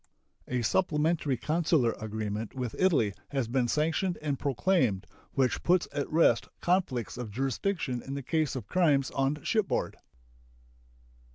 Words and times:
A 0.47 0.63
supplementary 0.63 1.37
consular 1.37 1.91
agreement 1.99 2.55
with 2.55 2.75
Italy 2.79 3.13
has 3.29 3.47
been 3.47 3.67
sanctioned 3.67 4.17
and 4.19 4.39
proclaimed, 4.39 5.05
which 5.33 5.61
puts 5.61 5.87
at 5.93 6.09
rest 6.11 6.47
conflicts 6.59 7.19
of 7.19 7.29
jurisdiction 7.29 8.01
in 8.01 8.15
the 8.15 8.23
case 8.23 8.55
of 8.55 8.65
crimes 8.65 9.11
on 9.11 9.43
shipboard. 9.43 9.97